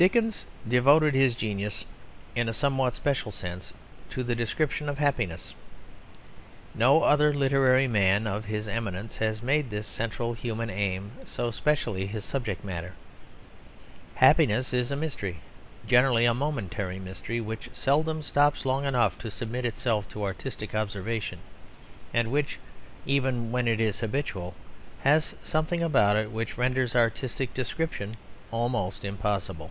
[0.00, 1.84] Dickens devoted his genius
[2.34, 3.74] in a somewhat special sense
[4.08, 5.52] to the description of happiness.
[6.74, 12.06] No other literary man of his eminence has made this central human aim so specially
[12.06, 12.94] his subject matter.
[14.14, 15.40] Happiness is a mystery
[15.86, 21.40] generally a momentary mystery which seldom stops long enough to submit itself to artistic observation,
[22.14, 22.58] and which,
[23.04, 24.54] even when it is habitual,
[25.02, 28.16] has something about it which renders artistic description
[28.50, 29.70] almost impossible.